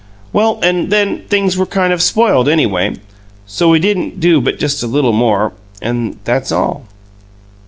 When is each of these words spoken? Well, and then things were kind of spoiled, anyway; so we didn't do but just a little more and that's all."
Well, 0.33 0.57
and 0.63 0.89
then 0.91 1.25
things 1.29 1.55
were 1.57 1.67
kind 1.67 1.93
of 1.93 2.01
spoiled, 2.01 2.49
anyway; 2.49 2.95
so 3.45 3.69
we 3.69 3.77
didn't 3.77 4.19
do 4.19 4.41
but 4.41 4.57
just 4.57 4.81
a 4.81 4.87
little 4.87 5.13
more 5.13 5.53
and 5.79 6.17
that's 6.23 6.51
all." 6.51 6.87